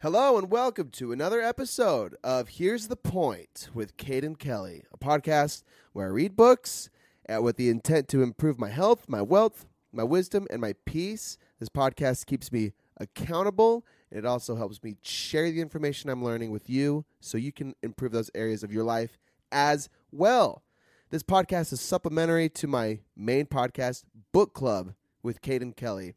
[0.00, 5.64] Hello and welcome to another episode of Here's the Point with Caden Kelly, a podcast
[5.92, 6.88] where I read books
[7.28, 11.36] uh, with the intent to improve my health, my wealth, my wisdom, and my peace.
[11.58, 16.52] This podcast keeps me accountable and it also helps me share the information I'm learning
[16.52, 19.18] with you so you can improve those areas of your life
[19.50, 20.62] as well.
[21.10, 24.94] This podcast is supplementary to my main podcast, Book Club
[25.24, 26.14] with Caden Kelly,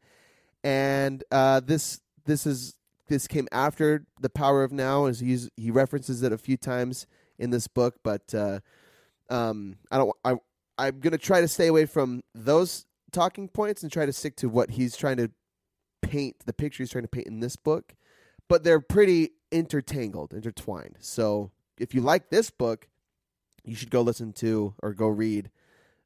[0.64, 2.76] And uh, this this is
[3.08, 7.08] this came after The Power of Now, as he's he references it a few times
[7.40, 8.60] in this book, but uh,
[9.30, 10.12] um, I don't.
[10.24, 10.36] I
[10.78, 14.50] I'm gonna try to stay away from those talking points and try to stick to
[14.50, 15.32] what he's trying to
[16.02, 17.96] paint, the picture he's trying to paint in this book.
[18.50, 20.98] But they're pretty intertangled, intertwined.
[21.00, 22.88] So if you like this book,
[23.64, 25.50] you should go listen to or go read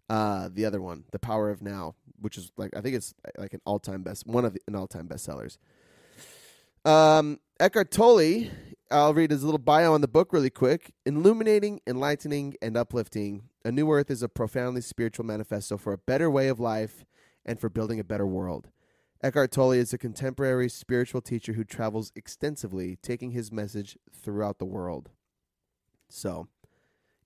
[0.09, 3.53] uh, the other one, The Power of Now, which is like I think it's like
[3.53, 5.57] an all time best, one of the, an all time bestsellers.
[6.85, 8.49] Um, Eckhart Tolle
[8.89, 10.93] I'll read his little bio on the book really quick.
[11.05, 13.49] Illuminating, enlightening, and uplifting.
[13.65, 17.05] A New Earth is a profoundly spiritual manifesto for a better way of life
[17.45, 18.69] and for building a better world.
[19.21, 24.65] Eckhart Tolle is a contemporary spiritual teacher who travels extensively, taking his message throughout the
[24.65, 25.09] world.
[26.07, 26.47] So,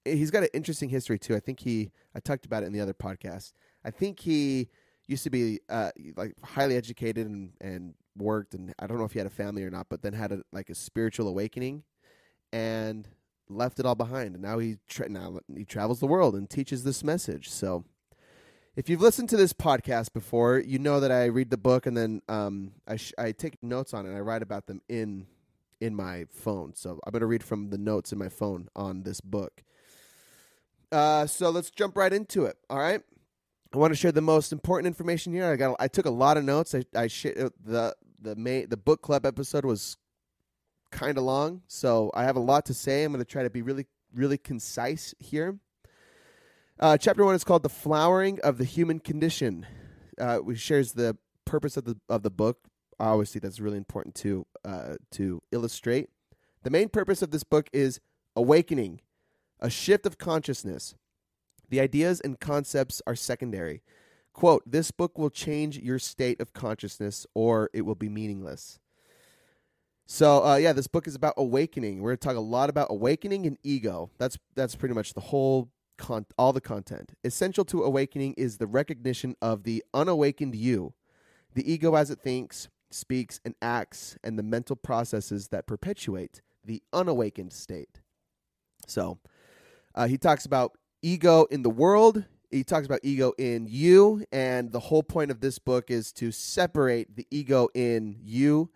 [0.03, 1.35] he's got an interesting history too.
[1.35, 3.53] I think he, I talked about it in the other podcast.
[3.85, 4.69] I think he
[5.05, 9.13] used to be uh, like highly educated and, and worked and I don't know if
[9.13, 11.83] he had a family or not, but then had a, like a spiritual awakening
[12.51, 13.07] and
[13.49, 14.35] left it all behind.
[14.35, 17.49] And now he tra- now he travels the world and teaches this message.
[17.49, 17.85] So
[18.75, 21.95] if you've listened to this podcast before, you know that I read the book and
[21.95, 24.09] then um, I sh- I take notes on it.
[24.09, 25.27] and I write about them in
[25.79, 26.73] in my phone.
[26.75, 29.63] So I'm going to read from the notes in my phone on this book.
[30.91, 32.57] Uh, so let's jump right into it.
[32.69, 33.01] All right.
[33.73, 35.45] I want to share the most important information here.
[35.45, 36.75] I got I took a lot of notes.
[36.75, 39.97] I I sh- uh, the the May the book club episode was
[40.91, 43.03] kind of long, so I have a lot to say.
[43.03, 45.57] I'm going to try to be really really concise here.
[46.79, 49.65] Uh, chapter one is called "The Flowering of the Human Condition,"
[50.17, 52.59] uh, which shares the purpose of the of the book.
[52.99, 56.09] Obviously, that's really important to uh, to illustrate.
[56.63, 57.99] The main purpose of this book is
[58.35, 59.01] awakening,
[59.59, 60.95] a shift of consciousness.
[61.69, 63.81] The ideas and concepts are secondary.
[64.33, 68.79] Quote, this book will change your state of consciousness or it will be meaningless.
[70.05, 72.01] So uh, yeah, this book is about awakening.
[72.01, 74.09] We're going to talk a lot about awakening and ego.
[74.17, 77.13] That's that's pretty much the whole con- all the content.
[77.23, 80.93] Essential to awakening is the recognition of the unawakened you,
[81.53, 86.81] the ego as it thinks, speaks, and acts, and the mental processes that perpetuate the
[86.91, 88.01] unawakened state.
[88.87, 89.19] So
[89.95, 92.25] uh, he talks about ego in the world.
[92.51, 96.31] He talks about ego in you, and the whole point of this book is to
[96.31, 98.69] separate the ego in you,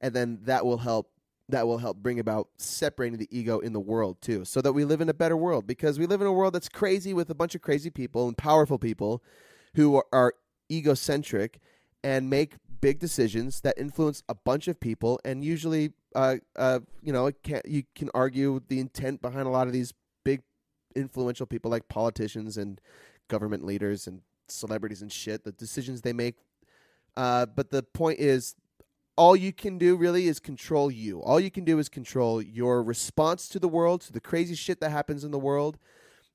[0.00, 1.08] and then that will help.
[1.48, 4.84] That will help bring about separating the ego in the world too, so that we
[4.84, 5.66] live in a better world.
[5.66, 8.38] Because we live in a world that's crazy with a bunch of crazy people and
[8.38, 9.22] powerful people
[9.74, 10.34] who are, are
[10.70, 11.58] egocentric
[12.04, 15.20] and make big decisions that influence a bunch of people.
[15.24, 17.30] And usually, uh, uh, you know,
[17.64, 19.92] you can argue the intent behind a lot of these
[20.24, 20.42] big
[20.94, 22.80] influential people like politicians and
[23.32, 26.36] government leaders and celebrities and shit, the decisions they make.
[27.16, 28.54] Uh, but the point is,
[29.16, 31.22] all you can do really is control you.
[31.22, 34.80] All you can do is control your response to the world, to the crazy shit
[34.80, 35.78] that happens in the world.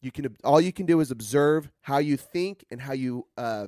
[0.01, 3.27] You can all you can do is observe how you think and how you.
[3.37, 3.67] Uh,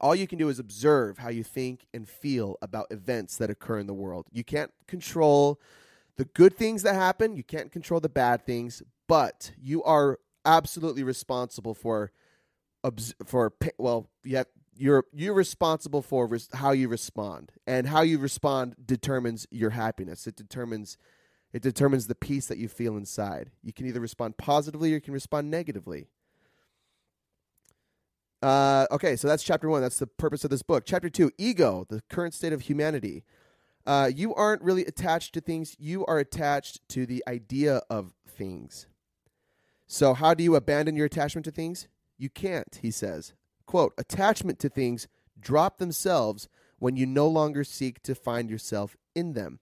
[0.00, 3.80] all you can do is observe how you think and feel about events that occur
[3.80, 4.26] in the world.
[4.30, 5.60] You can't control
[6.16, 7.34] the good things that happen.
[7.34, 12.12] You can't control the bad things, but you are absolutely responsible for
[13.26, 14.44] for well you
[14.76, 20.26] you're you're responsible for res, how you respond and how you respond determines your happiness
[20.26, 20.96] it determines
[21.52, 25.00] it determines the peace that you feel inside you can either respond positively or you
[25.00, 26.06] can respond negatively
[28.42, 29.82] Uh, okay, so that's chapter one.
[29.82, 30.84] That's the purpose of this book.
[30.86, 33.24] Chapter two, ego, the current state of humanity.
[33.86, 35.74] Uh, you aren't really attached to things.
[35.78, 38.86] You are attached to the idea of things.
[39.86, 41.88] So, how do you abandon your attachment to things?
[42.18, 43.32] You can't, he says.
[43.66, 45.08] Quote, attachment to things
[45.40, 46.48] drop themselves
[46.78, 49.60] when you no longer seek to find yourself in them.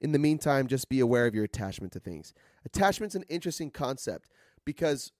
[0.00, 2.34] In the meantime, just be aware of your attachment to things.
[2.64, 4.28] Attachment's an interesting concept
[4.64, 5.12] because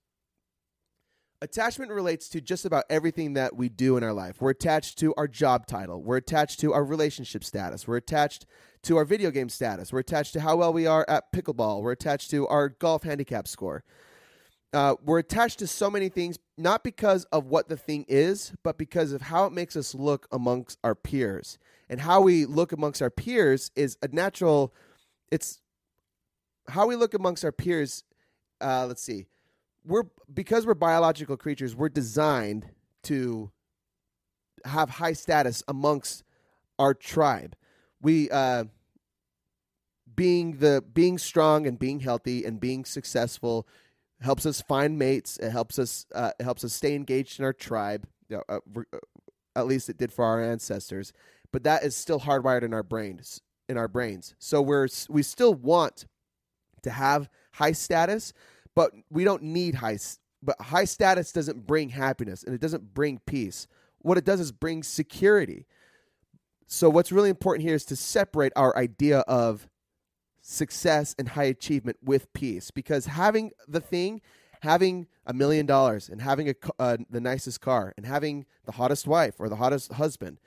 [1.40, 4.40] attachment relates to just about everything that we do in our life.
[4.40, 8.46] We're attached to our job title, we're attached to our relationship status, we're attached
[8.82, 11.92] to our video game status, we're attached to how well we are at pickleball, we're
[11.92, 13.84] attached to our golf handicap score.
[14.72, 18.78] Uh, we're attached to so many things, not because of what the thing is, but
[18.78, 21.58] because of how it makes us look amongst our peers.
[21.88, 24.72] And how we look amongst our peers is a natural,
[25.30, 25.60] it's
[26.68, 28.04] how we look amongst our peers.
[28.60, 29.26] Uh, let's see.
[29.84, 32.66] We're because we're biological creatures, we're designed
[33.04, 33.50] to
[34.64, 36.24] have high status amongst
[36.78, 37.54] our tribe.
[38.00, 38.64] We uh,
[40.14, 43.66] being the being strong and being healthy and being successful
[44.20, 45.38] helps us find mates.
[45.38, 48.06] It helps us uh, it helps us stay engaged in our tribe.
[48.28, 48.58] You know, uh,
[48.92, 48.98] uh,
[49.56, 51.12] at least it did for our ancestors.
[51.52, 53.40] But that is still hardwired in our brains.
[53.66, 56.04] In our brains, so we're we still want
[56.82, 58.34] to have high status,
[58.74, 59.98] but we don't need high.
[60.42, 63.66] But high status doesn't bring happiness, and it doesn't bring peace.
[64.00, 65.66] What it does is bring security.
[66.66, 69.66] So what's really important here is to separate our idea of
[70.46, 72.70] success and high achievement with peace.
[72.70, 74.20] Because having the thing
[74.62, 79.06] having a million dollars and having a uh, the nicest car and having the hottest
[79.06, 80.38] wife or the hottest husband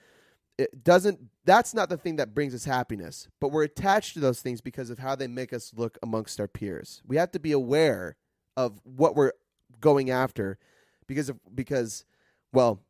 [0.57, 3.27] it doesn't that's not the thing that brings us happiness.
[3.39, 6.47] But we're attached to those things because of how they make us look amongst our
[6.47, 7.01] peers.
[7.05, 8.17] We have to be aware
[8.55, 9.33] of what we're
[9.79, 10.57] going after
[11.05, 12.05] because of because
[12.51, 12.81] well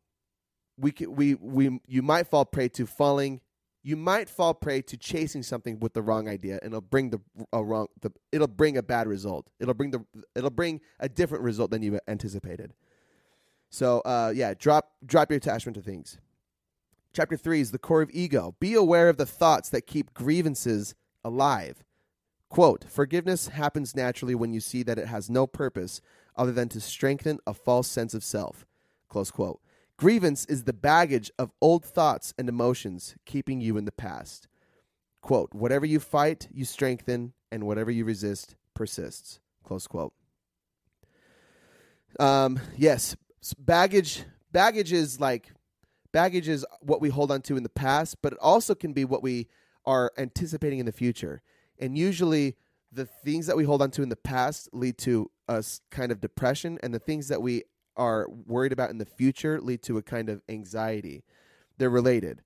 [0.78, 3.42] we we we you might fall prey to falling
[3.88, 7.22] you might fall prey to chasing something with the wrong idea and it'll bring the
[7.54, 9.50] a wrong the, it'll bring a bad result.
[9.62, 10.04] It'll bring the
[10.36, 12.74] it'll bring a different result than you anticipated.
[13.70, 16.18] So uh, yeah drop drop your attachment to things.
[17.14, 18.56] Chapter 3 is the core of ego.
[18.60, 20.94] Be aware of the thoughts that keep grievances
[21.24, 21.86] alive.
[22.50, 26.02] Quote forgiveness happens naturally when you see that it has no purpose
[26.36, 28.66] other than to strengthen a false sense of self.
[29.08, 29.62] Close quote
[29.98, 34.48] Grievance is the baggage of old thoughts and emotions keeping you in the past.
[35.22, 39.40] Quote, whatever you fight, you strengthen, and whatever you resist persists.
[39.64, 40.14] Close quote.
[42.20, 43.16] Um, yes,
[43.58, 45.52] baggage baggage is like
[46.12, 49.04] baggage is what we hold on to in the past, but it also can be
[49.04, 49.48] what we
[49.86, 51.42] are anticipating in the future.
[51.80, 52.56] And usually
[52.92, 56.22] the things that we hold on to in the past lead to us kind of
[56.22, 57.64] depression and the things that we
[57.98, 61.24] are worried about in the future lead to a kind of anxiety.
[61.78, 62.42] They're related.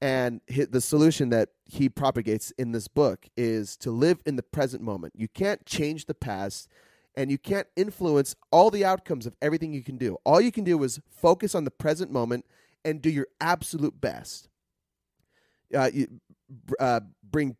[0.00, 4.82] And the solution that he propagates in this book is to live in the present
[4.82, 5.14] moment.
[5.16, 6.68] You can't change the past
[7.14, 10.18] and you can't influence all the outcomes of everything you can do.
[10.24, 12.44] All you can do is focus on the present moment
[12.84, 14.48] and do your absolute best.
[15.74, 16.08] Uh, you,
[16.78, 17.56] uh, bring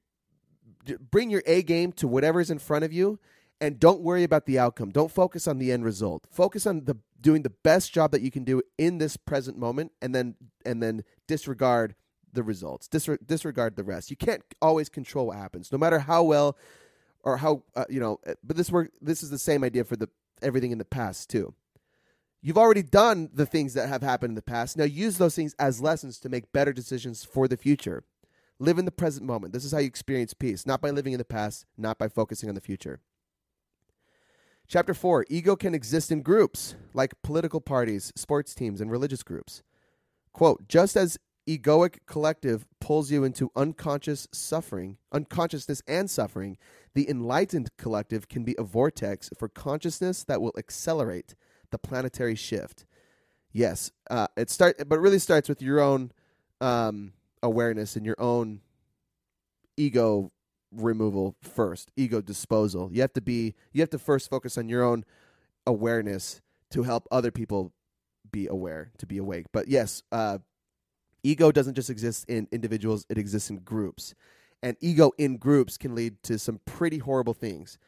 [1.10, 3.18] bring your A game to whatever's in front of you
[3.60, 4.90] and don't worry about the outcome.
[4.90, 6.26] Don't focus on the end result.
[6.30, 9.92] Focus on the doing the best job that you can do in this present moment
[10.00, 10.34] and then
[10.64, 11.94] and then disregard
[12.32, 12.88] the results.
[12.88, 14.10] disregard the rest.
[14.10, 15.72] You can't always control what happens.
[15.72, 16.56] No matter how well
[17.22, 19.96] or how uh, you know, uh, but this work this is the same idea for
[19.96, 20.08] the
[20.42, 21.54] everything in the past too.
[22.42, 24.76] You've already done the things that have happened in the past.
[24.76, 28.04] Now use those things as lessons to make better decisions for the future.
[28.58, 29.52] Live in the present moment.
[29.52, 32.48] This is how you experience peace, not by living in the past, not by focusing
[32.48, 33.00] on the future.
[34.68, 39.62] Chapter 4 Ego can exist in groups, like political parties, sports teams, and religious groups.
[40.32, 41.18] Quote Just as
[41.48, 46.58] egoic collective pulls you into unconscious suffering, unconsciousness and suffering,
[46.94, 51.36] the enlightened collective can be a vortex for consciousness that will accelerate
[51.70, 52.86] the planetary shift.
[53.52, 56.10] Yes, uh, it start, but it really starts with your own
[56.60, 58.60] um, awareness and your own
[59.76, 60.32] ego
[60.72, 62.90] removal first, ego disposal.
[62.92, 65.04] You have to be you have to first focus on your own
[65.66, 67.72] awareness to help other people
[68.30, 69.46] be aware, to be awake.
[69.52, 70.38] But yes, uh,
[71.22, 74.14] ego doesn't just exist in individuals, it exists in groups.
[74.62, 77.78] And ego in groups can lead to some pretty horrible things.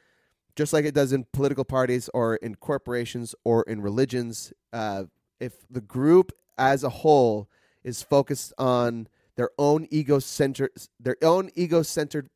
[0.54, 5.04] Just like it does in political parties or in corporations or in religions, uh,
[5.40, 7.48] if the group as a whole
[7.84, 12.28] is focused on their own ego centered their own ego centered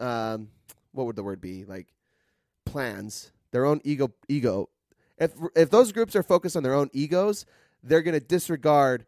[0.00, 0.48] um,
[0.92, 1.88] what would the word be like
[2.64, 4.68] plans, their own ego ego.
[5.18, 7.46] If if those groups are focused on their own egos,
[7.82, 9.06] they're going to disregard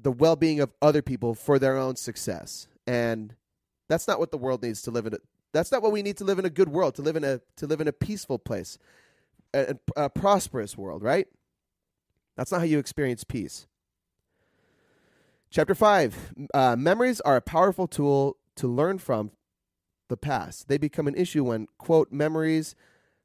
[0.00, 2.66] the well-being of other people for their own success.
[2.86, 3.34] And
[3.88, 5.14] that's not what the world needs to live in.
[5.14, 5.18] A,
[5.52, 7.40] that's not what we need to live in a good world, to live in a
[7.56, 8.78] to live in a peaceful place,
[9.52, 11.26] a, a prosperous world, right?
[12.36, 13.66] That's not how you experience peace.
[15.50, 19.32] Chapter 5 uh, Memories are a powerful tool to learn from
[20.12, 20.68] the past.
[20.68, 22.76] They become an issue when, quote, memories,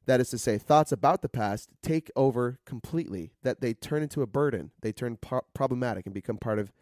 [0.06, 4.22] that is to say, thoughts about the past, take over completely, that they turn into
[4.22, 4.70] a burden.
[4.80, 6.72] They turn pro- problematic and become part of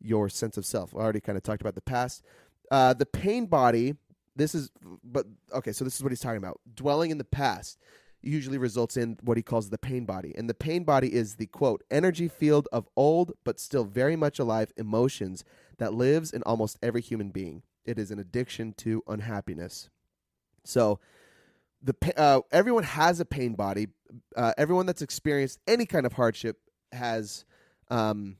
[0.00, 0.94] your sense of self.
[0.94, 2.22] I already kind of talked about the past.
[2.70, 3.96] Uh, the pain body,
[4.36, 4.70] this is,
[5.02, 6.60] but okay, so this is what he's talking about.
[6.72, 7.76] Dwelling in the past
[8.22, 10.32] usually results in what he calls the pain body.
[10.38, 14.38] And the pain body is the quote, energy field of old but still very much
[14.38, 15.42] alive emotions
[15.78, 17.64] that lives in almost every human being.
[17.90, 19.90] It is an addiction to unhappiness.
[20.64, 21.00] So,
[21.82, 23.88] the uh, everyone has a pain body.
[24.36, 26.58] Uh, everyone that's experienced any kind of hardship
[26.92, 27.44] has,
[27.90, 28.36] um,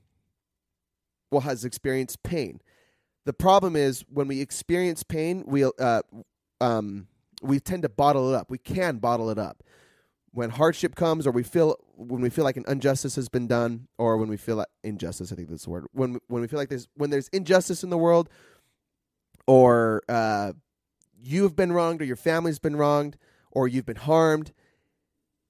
[1.33, 2.61] well, has experienced pain.
[3.25, 6.03] The problem is when we experience pain, we uh,
[6.61, 7.09] um,
[7.43, 8.51] we tend to bottle it up.
[8.51, 9.65] We can bottle it up.
[10.33, 13.89] When hardship comes, or we feel when we feel like an injustice has been done,
[13.99, 15.87] or when we feel like injustice, I think that's the word.
[15.93, 18.29] When when we feel like there's when there's injustice in the world,
[19.51, 20.53] or uh,
[21.21, 23.17] you've been wronged, or your family's been wronged,
[23.51, 24.53] or you've been harmed,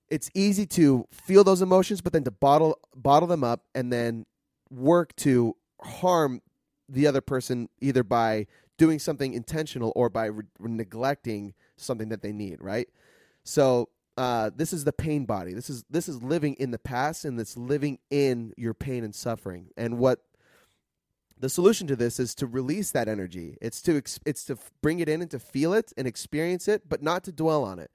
[0.08, 4.24] it's easy to feel those emotions, but then to bottle bottle them up and then
[4.70, 6.40] work to harm
[6.88, 8.46] the other person either by
[8.78, 12.88] doing something intentional or by re- neglecting something that they need, right?
[13.44, 15.52] So uh, this is the pain body.
[15.52, 19.14] This is this is living in the past and it's living in your pain and
[19.14, 19.68] suffering.
[19.76, 20.20] And what
[21.40, 23.56] the solution to this is to release that energy.
[23.60, 27.02] It's to it's to bring it in and to feel it and experience it, but
[27.02, 27.90] not to dwell on it.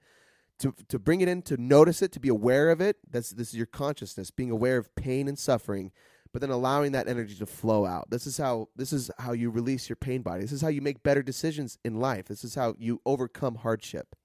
[0.60, 2.96] To to bring it in, to notice it, to be aware of it.
[3.08, 5.92] That's this is your consciousness, being aware of pain and suffering,
[6.32, 8.10] but then allowing that energy to flow out.
[8.10, 10.42] This is how this is how you release your pain body.
[10.42, 12.26] This is how you make better decisions in life.
[12.26, 14.16] This is how you overcome hardship.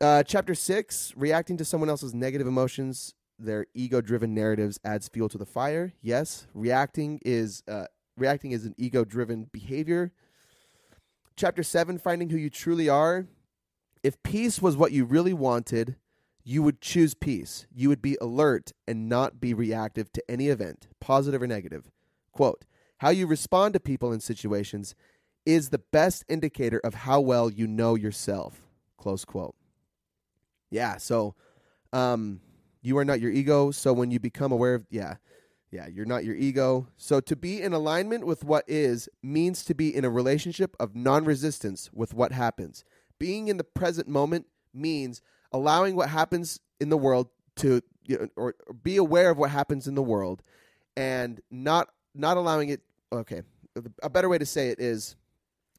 [0.00, 5.38] Uh, chapter six: reacting to someone else's negative emotions, their ego-driven narratives adds fuel to
[5.38, 5.92] the fire.
[6.00, 10.12] Yes, reacting is uh, reacting is an ego-driven behavior.
[11.36, 13.26] Chapter seven: finding who you truly are.
[14.02, 15.96] If peace was what you really wanted,
[16.42, 17.66] you would choose peace.
[17.74, 21.90] You would be alert and not be reactive to any event, positive or negative.
[22.32, 22.64] Quote,
[22.98, 24.94] how you respond to people in situations
[25.44, 28.62] is the best indicator of how well you know yourself.
[28.96, 29.54] Close quote.
[30.70, 31.34] Yeah, so
[31.92, 32.40] um
[32.82, 35.16] you are not your ego, so when you become aware of yeah.
[35.72, 36.88] Yeah, you're not your ego.
[36.96, 40.96] So to be in alignment with what is means to be in a relationship of
[40.96, 42.84] non-resistance with what happens.
[43.20, 45.22] Being in the present moment means
[45.52, 49.50] allowing what happens in the world to you know, or, or be aware of what
[49.50, 50.42] happens in the world
[50.96, 52.80] and not not allowing it
[53.12, 53.42] okay
[54.02, 55.16] a better way to say it is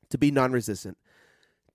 [0.10, 0.98] to be non-resistant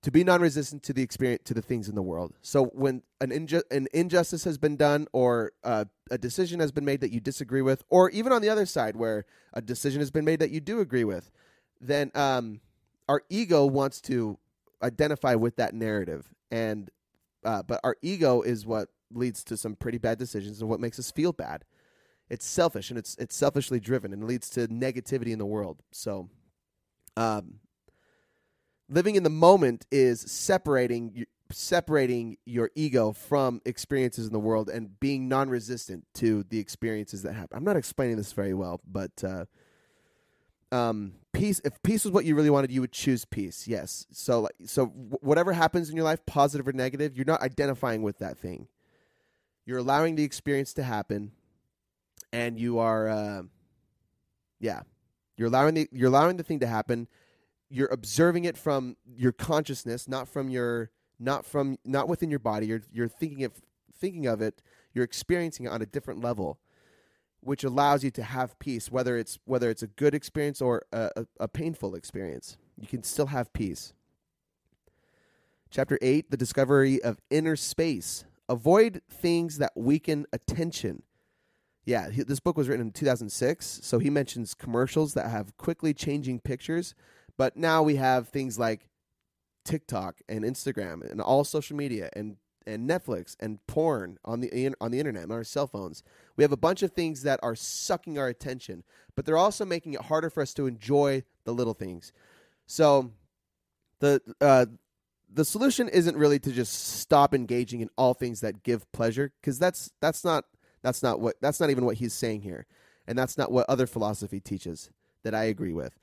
[0.03, 3.31] to be non-resistant to the experience to the things in the world so when an,
[3.31, 7.19] inju- an injustice has been done or uh, a decision has been made that you
[7.19, 10.51] disagree with or even on the other side where a decision has been made that
[10.51, 11.31] you do agree with
[11.81, 12.59] then um,
[13.09, 14.37] our ego wants to
[14.81, 16.89] identify with that narrative and
[17.43, 20.99] uh, but our ego is what leads to some pretty bad decisions and what makes
[20.99, 21.63] us feel bad.
[22.29, 25.81] It's selfish and it's it's selfishly driven and leads to negativity in the world.
[25.91, 26.29] So,
[27.15, 27.59] um,
[28.89, 34.99] living in the moment is separating separating your ego from experiences in the world and
[34.99, 37.57] being non-resistant to the experiences that happen.
[37.57, 39.45] I'm not explaining this very well, but uh,
[40.75, 44.05] um, peace if peace was what you really wanted you would choose peace yes.
[44.11, 48.19] So like so whatever happens in your life positive or negative you're not identifying with
[48.19, 48.67] that thing.
[49.65, 51.31] You're allowing the experience to happen
[52.33, 53.43] and you are uh,
[54.59, 54.81] yeah.
[55.37, 57.07] You're allowing the you're allowing the thing to happen
[57.69, 62.67] you're observing it from your consciousness not from your not from not within your body
[62.67, 63.53] you're you're thinking of
[63.99, 64.61] thinking of it
[64.93, 66.59] you're experiencing it on a different level
[67.41, 71.09] which allows you to have peace, whether it's whether it's a good experience or a,
[71.15, 72.57] a, a painful experience.
[72.77, 73.93] You can still have peace.
[75.69, 78.25] Chapter 8 The Discovery of Inner Space.
[78.49, 81.03] Avoid things that weaken attention.
[81.85, 85.93] Yeah, he, this book was written in 2006, so he mentions commercials that have quickly
[85.93, 86.95] changing pictures,
[87.37, 88.89] but now we have things like
[89.63, 94.91] TikTok and Instagram and all social media and and Netflix and porn on the on
[94.91, 96.03] the internet on our cell phones.
[96.35, 98.83] We have a bunch of things that are sucking our attention,
[99.15, 102.11] but they're also making it harder for us to enjoy the little things.
[102.65, 103.11] So
[103.99, 104.65] the uh,
[105.33, 109.59] the solution isn't really to just stop engaging in all things that give pleasure because
[109.59, 110.45] that's that's not
[110.83, 112.65] That's not what that's not even what he's saying here.
[113.07, 114.89] And that's not what other philosophy teaches
[115.23, 115.97] that I agree with.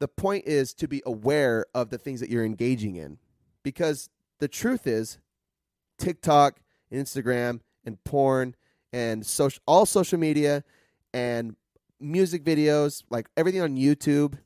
[0.00, 3.18] The point is to be aware of the things that you're engaging in.
[3.62, 5.18] Because the truth is
[5.98, 6.60] TikTok,
[6.92, 8.54] Instagram, and porn
[8.92, 10.64] and social all social media
[11.12, 11.56] and
[12.00, 14.38] music videos, like everything on YouTube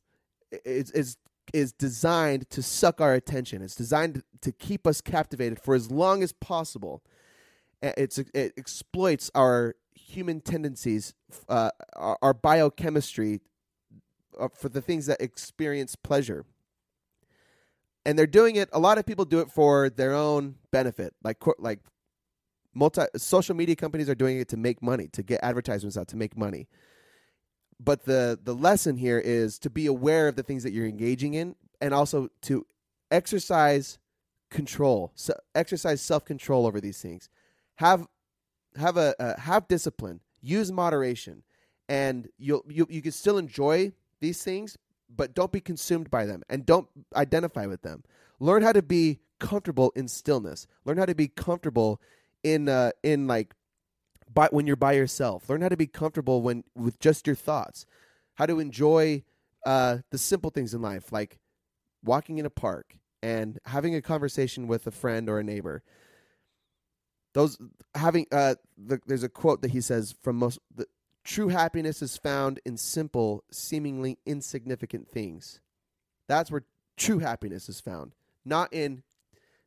[0.64, 1.16] is is
[1.52, 3.62] is designed to suck our attention.
[3.62, 7.02] It's designed to keep us captivated for as long as possible.
[7.82, 11.14] It's it exploits our human tendencies,
[11.48, 13.40] uh, our, our, biochemistry
[14.38, 16.44] uh, for the things that experience pleasure.
[18.04, 18.68] And they're doing it.
[18.72, 21.80] A lot of people do it for their own benefit, like like
[22.74, 26.16] multi social media companies are doing it to make money, to get advertisements out, to
[26.16, 26.68] make money
[27.84, 31.34] but the the lesson here is to be aware of the things that you're engaging
[31.34, 32.66] in and also to
[33.10, 33.98] exercise
[34.50, 37.28] control so exercise self-control over these things
[37.76, 38.06] have
[38.76, 41.42] have a uh, have discipline use moderation
[41.88, 43.92] and you'll you, you can still enjoy
[44.22, 44.78] these things
[45.14, 48.02] but don't be consumed by them and don't identify with them
[48.40, 52.00] learn how to be comfortable in stillness learn how to be comfortable
[52.42, 53.54] in uh in like
[54.34, 55.48] by, when you're by yourself.
[55.48, 57.86] Learn how to be comfortable when with just your thoughts.
[58.34, 59.24] How to enjoy
[59.66, 61.38] uh, the simple things in life, like
[62.02, 65.82] walking in a park and having a conversation with a friend or a neighbor.
[67.34, 67.58] Those
[67.94, 70.86] having uh, the, there's a quote that he says from most the
[71.24, 75.60] true happiness is found in simple, seemingly insignificant things.
[76.28, 76.64] That's where
[76.96, 78.12] true happiness is found,
[78.44, 79.02] not in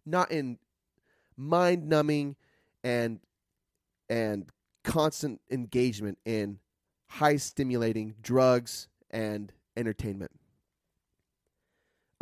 [0.06, 0.60] not in
[1.38, 2.36] mind numbing
[2.84, 3.20] and
[4.10, 4.50] and
[4.84, 6.60] constant engagement in
[7.08, 10.32] high stimulating drugs and entertainment.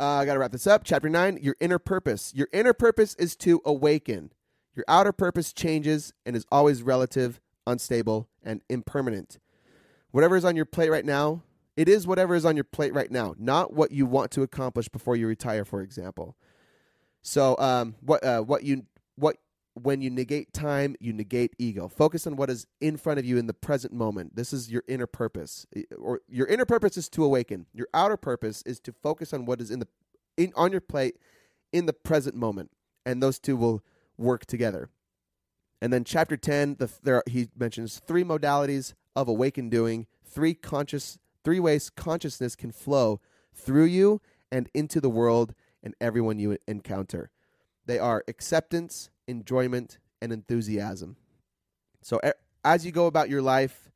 [0.00, 0.82] Uh, I got to wrap this up.
[0.84, 2.32] Chapter 9 Your inner purpose.
[2.34, 4.32] Your inner purpose is to awaken.
[4.74, 9.38] Your outer purpose changes and is always relative, unstable, and impermanent.
[10.10, 11.42] Whatever is on your plate right now,
[11.76, 14.88] it is whatever is on your plate right now, not what you want to accomplish
[14.88, 16.36] before you retire, for example.
[17.22, 18.84] So, um, what uh, what you
[19.16, 19.36] what
[19.74, 21.88] when you negate time, you negate ego.
[21.88, 24.36] Focus on what is in front of you in the present moment.
[24.36, 25.66] This is your inner purpose.
[25.98, 27.66] Or your inner purpose is to awaken.
[27.72, 29.88] Your outer purpose is to focus on what is in the
[30.36, 31.16] in on your plate
[31.72, 32.70] in the present moment.
[33.04, 33.82] And those two will
[34.16, 34.90] work together.
[35.84, 41.18] And then chapter 10, the, there he mentions three modalities of awakened doing, three conscious
[41.44, 43.20] three ways consciousness can flow
[43.52, 47.30] through you and into the world and everyone you encounter.
[47.84, 51.16] They are acceptance, enjoyment, and enthusiasm.
[52.00, 52.18] So
[52.64, 53.90] as you go about your life,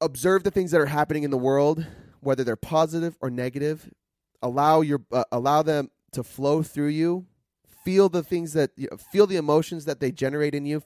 [0.00, 1.86] observe the things that are happening in the world,
[2.18, 3.94] whether they're positive or negative.
[4.42, 7.26] Allow your uh, allow them to flow through you.
[7.88, 10.82] Feel the things that you know, feel the emotions that they generate in you.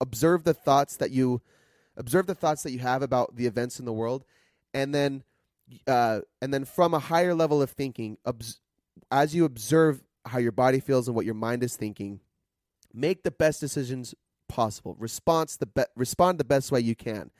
[0.00, 1.42] Observe the thoughts that you
[1.96, 4.24] observe the thoughts that you have about the events in the world,
[4.72, 5.24] and then
[5.88, 8.60] uh, and then from a higher level of thinking, obs-
[9.10, 12.20] as you observe how your body feels and what your mind is thinking.
[12.94, 14.14] Make the best decisions
[14.48, 14.94] possible.
[15.00, 17.32] Response the be- respond the best way you can.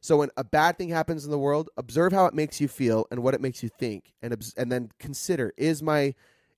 [0.00, 3.06] So when a bad thing happens in the world, observe how it makes you feel
[3.12, 6.14] and what it makes you think, and obs- and then consider is my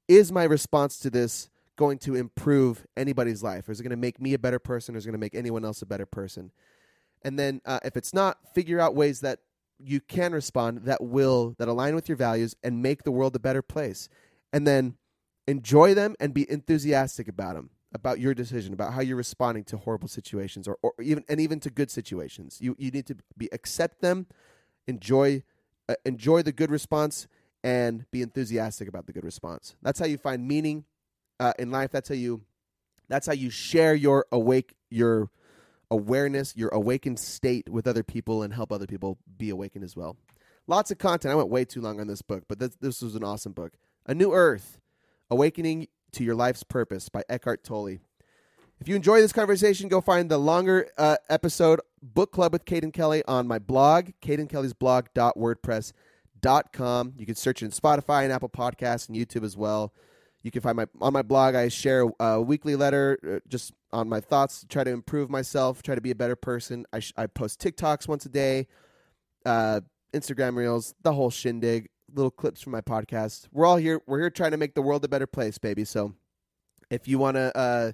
[0.09, 3.69] is my response to this going to improve anybody's life?
[3.69, 4.95] Or is it going to make me a better person?
[4.95, 6.51] Or is it going to make anyone else a better person?
[7.23, 9.41] And then uh, if it's not, figure out ways that
[9.79, 13.41] you can respond that will that align with your values and make the world a
[13.41, 14.09] better place.
[14.53, 14.97] And then
[15.47, 19.77] enjoy them and be enthusiastic about them about your decision about how you're responding to
[19.77, 23.49] horrible situations or, or even and even to good situations you you need to be
[23.53, 24.27] accept them
[24.87, 25.43] enjoy
[25.89, 27.29] uh, enjoy the good response
[27.63, 30.85] and be enthusiastic about the good response that's how you find meaning
[31.41, 32.43] uh, in life that's how you
[33.09, 35.31] that's how you share your awake your
[35.91, 40.17] awareness your awakened state with other people and help other people be awakened as well
[40.67, 43.15] lots of content i went way too long on this book but this, this was
[43.15, 43.75] an awesome book
[44.07, 44.79] a new earth
[45.31, 47.99] Awakening to Your Life's Purpose by Eckhart Tolle.
[48.79, 52.93] If you enjoy this conversation, go find the longer uh, episode, Book Club with Caden
[52.93, 57.15] Kelly, on my blog, cadenkellysblog.wordpress.com.
[57.17, 59.95] You can search it in Spotify and Apple Podcasts and YouTube as well.
[60.45, 61.55] You can find my on my blog.
[61.55, 65.95] I share a weekly letter uh, just on my thoughts, try to improve myself, try
[65.95, 66.85] to be a better person.
[66.93, 68.67] I, sh- I post TikToks once a day,
[69.47, 69.81] uh,
[70.13, 73.49] Instagram reels, the whole shindig little clips from my podcast.
[73.53, 74.03] We're all here.
[74.07, 75.85] We're here trying to make the world a better place, baby.
[75.85, 76.13] So
[76.91, 77.93] if you want to, uh,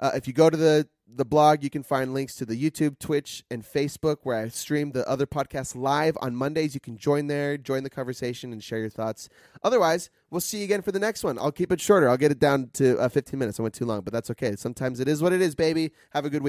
[0.00, 2.98] uh, if you go to the the blog, you can find links to the YouTube,
[2.98, 6.74] Twitch, and Facebook where I stream the other podcasts live on Mondays.
[6.74, 9.28] You can join there, join the conversation, and share your thoughts.
[9.62, 11.38] Otherwise, we'll see you again for the next one.
[11.38, 12.08] I'll keep it shorter.
[12.08, 13.58] I'll get it down to uh, 15 minutes.
[13.58, 14.56] I went too long, but that's okay.
[14.56, 15.92] Sometimes it is what it is, baby.
[16.10, 16.48] Have a good week.